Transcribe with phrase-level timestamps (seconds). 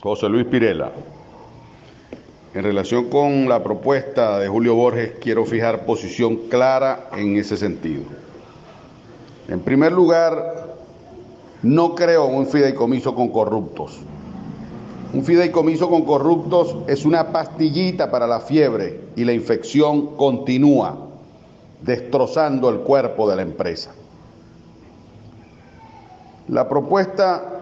[0.00, 0.92] José Luis Pirela.
[2.54, 8.02] En relación con la propuesta de Julio Borges, quiero fijar posición clara en ese sentido.
[9.48, 10.76] En primer lugar,
[11.62, 13.98] no creo en un fideicomiso con corruptos.
[15.12, 20.96] Un fideicomiso con corruptos es una pastillita para la fiebre y la infección continúa,
[21.82, 23.92] destrozando el cuerpo de la empresa.
[26.46, 27.57] La propuesta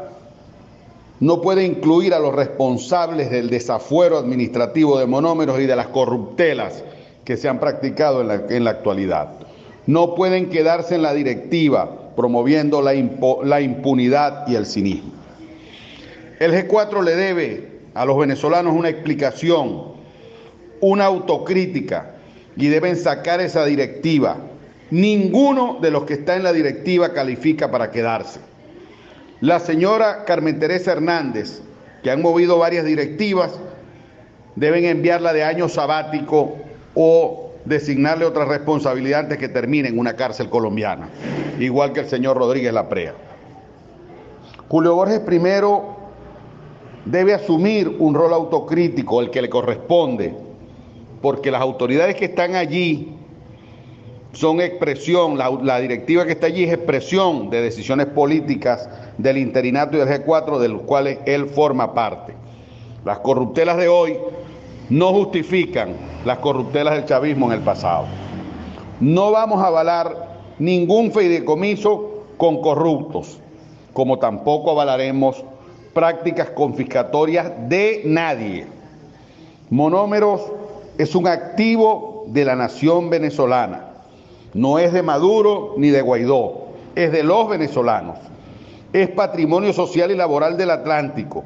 [1.20, 6.84] no puede incluir a los responsables del desafuero administrativo de monómeros y de las corruptelas
[7.24, 9.32] que se han practicado en la, en la actualidad.
[9.86, 12.92] No pueden quedarse en la directiva promoviendo la,
[13.44, 15.12] la impunidad y el cinismo.
[16.38, 19.94] El G4 le debe a los venezolanos una explicación,
[20.80, 22.14] una autocrítica
[22.56, 24.36] y deben sacar esa directiva.
[24.90, 28.40] Ninguno de los que está en la directiva califica para quedarse.
[29.40, 31.60] La señora Carmen Teresa Hernández,
[32.02, 33.52] que han movido varias directivas,
[34.54, 36.56] deben enviarla de año sabático
[36.94, 41.10] o designarle otra responsabilidad antes que termine en una cárcel colombiana,
[41.58, 43.14] igual que el señor Rodríguez Laprea.
[44.68, 45.96] Julio Borges primero
[47.04, 50.34] debe asumir un rol autocrítico, el que le corresponde,
[51.20, 53.15] porque las autoridades que están allí
[54.36, 60.00] son expresión, la, directiva que está allí es expresión de decisiones políticas del interinato y
[60.00, 62.34] del G4 de los cuales él forma parte.
[63.02, 64.18] Las corruptelas de hoy
[64.90, 65.94] no justifican
[66.26, 68.04] las corruptelas del chavismo en el pasado.
[69.00, 73.38] No vamos a avalar ningún fideicomiso con corruptos,
[73.94, 75.42] como tampoco avalaremos
[75.94, 78.66] prácticas confiscatorias de nadie.
[79.70, 80.42] Monómeros
[80.98, 83.85] es un activo de la nación venezolana
[84.56, 88.16] no es de Maduro ni de Guaidó, es de los venezolanos.
[88.92, 91.44] Es patrimonio social y laboral del Atlántico.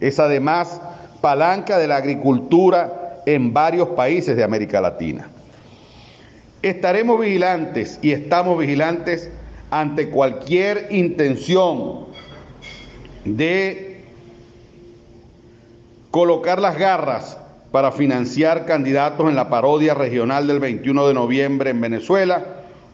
[0.00, 0.80] Es además
[1.20, 5.28] palanca de la agricultura en varios países de América Latina.
[6.62, 9.30] Estaremos vigilantes y estamos vigilantes
[9.70, 12.06] ante cualquier intención
[13.26, 14.02] de
[16.10, 17.36] colocar las garras
[17.72, 22.44] para financiar candidatos en la parodia regional del 21 de noviembre en Venezuela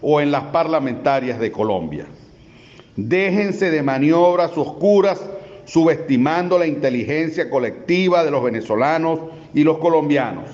[0.01, 2.07] o en las parlamentarias de Colombia.
[2.97, 5.21] Déjense de maniobras oscuras
[5.65, 9.21] subestimando la inteligencia colectiva de los venezolanos
[9.55, 10.45] y los colombianos.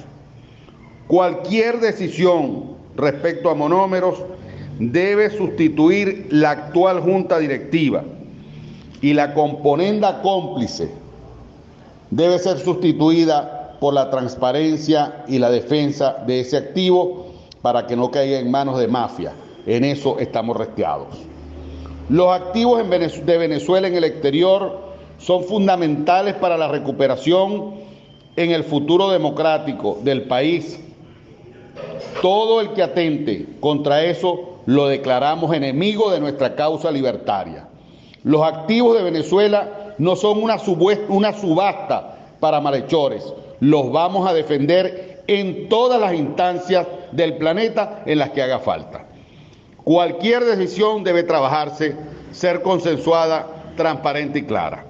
[1.06, 4.22] Cualquier decisión respecto a monómeros
[4.78, 8.04] debe sustituir la actual junta directiva
[9.00, 10.90] y la componenda cómplice
[12.10, 17.26] debe ser sustituida por la transparencia y la defensa de ese activo
[17.62, 19.32] para que no caiga en manos de mafia.
[19.66, 21.08] En eso estamos resteados.
[22.08, 27.74] Los activos de Venezuela en el exterior son fundamentales para la recuperación
[28.36, 30.80] en el futuro democrático del país.
[32.22, 37.68] Todo el que atente contra eso lo declaramos enemigo de nuestra causa libertaria.
[38.24, 40.56] Los activos de Venezuela no son una,
[41.08, 43.24] una subasta para malhechores,
[43.60, 49.04] los vamos a defender en todas las instancias del planeta en las que haga falta.
[49.84, 51.96] Cualquier decisión debe trabajarse,
[52.32, 54.87] ser consensuada, transparente y clara.